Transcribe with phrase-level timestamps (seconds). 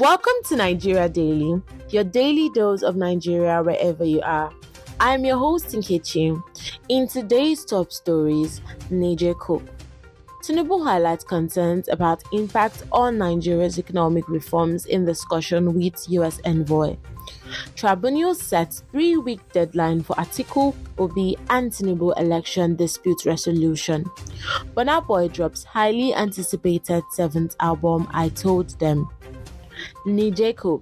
[0.00, 4.52] Welcome to Nigeria Daily, your daily dose of Nigeria wherever you are.
[5.00, 6.38] I'm your host Nkechi.
[6.90, 9.62] In today's top stories, Niger Coup.
[10.42, 16.98] Tinubu highlights concerns about impact on Nigeria's economic reforms in discussion with US envoy.
[17.74, 24.04] Tribunal sets three-week deadline for Atiku Obi, and Tinubu election dispute resolution.
[24.74, 29.08] Burna Boy drops highly anticipated seventh album I Told Them.
[30.04, 30.80] Niger Coup.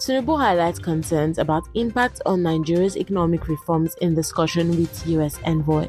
[0.00, 5.88] Tinubu highlights concerns about impact on Nigeria's economic reforms in discussion with US envoy.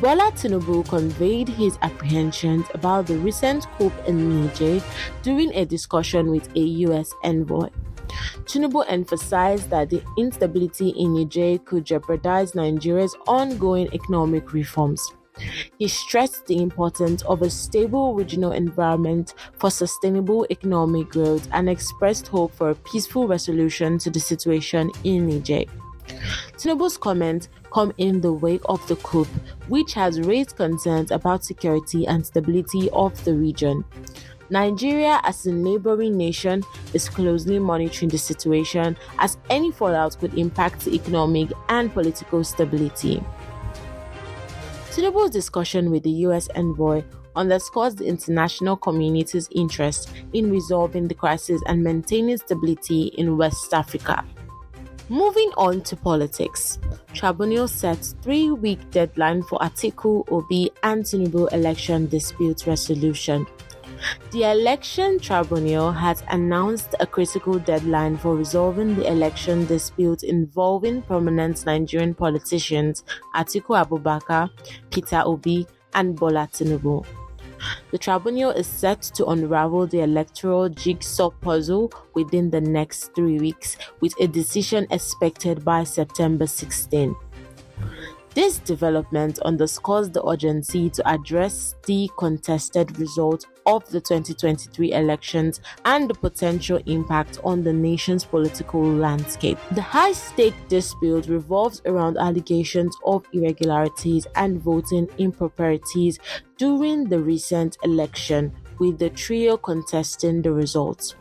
[0.00, 4.80] Bola Tinubu conveyed his apprehensions about the recent coup in Niger
[5.22, 7.68] during a discussion with a US envoy.
[8.44, 15.12] Tinubu emphasized that the instability in Niger could jeopardize Nigeria's ongoing economic reforms.
[15.78, 22.28] He stressed the importance of a stable regional environment for sustainable economic growth and expressed
[22.28, 25.64] hope for a peaceful resolution to the situation in Niger.
[26.56, 29.26] Tinubu's comments come in the wake of the coup,
[29.68, 33.84] which has raised concerns about security and stability of the region.
[34.50, 36.62] Nigeria, as a neighboring nation,
[36.94, 43.22] is closely monitoring the situation as any fallout could impact economic and political stability.
[44.90, 47.04] Tinubu's discussion with the US envoy
[47.36, 54.24] underscores the international community's interest in resolving the crisis and maintaining stability in West Africa.
[55.10, 56.78] Moving on to politics,
[57.14, 63.46] Tribunal sets three-week deadline for Atiku, Obi, and Tinubu election dispute resolution.
[64.30, 71.64] The Election Tribunal has announced a critical deadline for resolving the election dispute involving prominent
[71.66, 73.04] Nigerian politicians
[73.34, 74.50] Atiku Abubakar,
[74.90, 77.04] Peter Obi, and Bola Tinubu.
[77.90, 83.76] The tribunal is set to unravel the electoral jigsaw puzzle within the next three weeks,
[84.00, 87.16] with a decision expected by September 16.
[88.38, 96.08] This development underscores the urgency to address the contested result of the 2023 elections and
[96.08, 99.58] the potential impact on the nation's political landscape.
[99.72, 106.20] The high stake dispute revolves around allegations of irregularities and voting improprieties
[106.58, 111.16] during the recent election, with the trio contesting the results.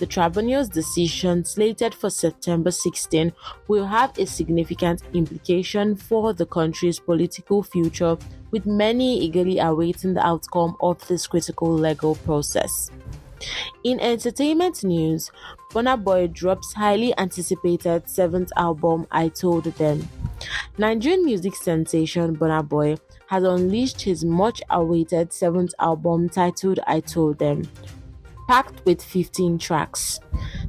[0.00, 3.34] The tribunal's decision, slated for September 16,
[3.68, 8.16] will have a significant implication for the country's political future,
[8.50, 12.90] with many eagerly awaiting the outcome of this critical legal process.
[13.84, 15.30] In entertainment news,
[15.70, 20.08] Burna Boy drops highly anticipated seventh album I Told Them.
[20.78, 22.96] Nigerian music sensation Burna Boy
[23.26, 27.68] has unleashed his much awaited seventh album titled I Told Them,
[28.50, 30.18] packed with 15 tracks.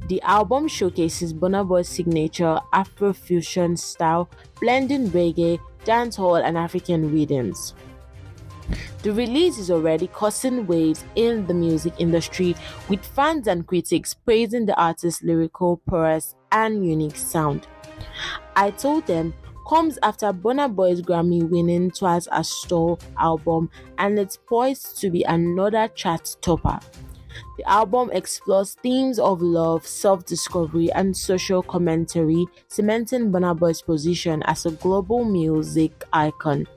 [0.07, 7.73] The album showcases Burna Boy's signature Afrofusion style, blending reggae, dancehall, and African rhythms.
[9.01, 12.55] The release is already causing waves in the music industry,
[12.87, 17.65] with fans and critics praising the artist's lyrical prowess and unique sound.
[18.55, 19.33] I told them
[19.67, 25.23] comes after Burna Boy's Grammy winning Twice as Tall album and it's poised to be
[25.23, 26.79] another chart topper.
[27.57, 34.43] The album explores themes of love, self discovery, and social commentary, cementing Burna Boy's position
[34.43, 36.67] as a global music icon.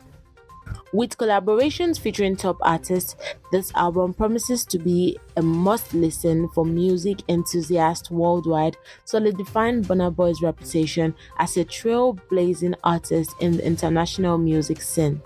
[0.93, 3.16] With collaborations featuring top artists,
[3.50, 10.41] this album promises to be a must listen for music enthusiasts worldwide, solidifying Burna Boy's
[10.41, 15.20] reputation as a trailblazing artist in the international music scene.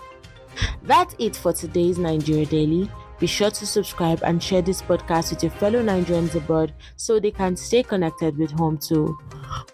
[0.85, 2.91] That's it for today's Nigeria Daily.
[3.19, 7.33] Be sure to subscribe and share this podcast with your fellow Nigerians abroad so they
[7.33, 9.19] can stay connected with home too.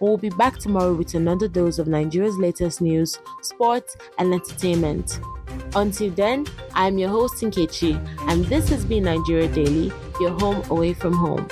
[0.01, 5.21] We'll be back tomorrow with another dose of Nigeria's latest news, sports, and entertainment.
[5.75, 7.95] Until then, I'm your host Nkechi,
[8.31, 11.47] and this has been Nigeria Daily, your home away from home.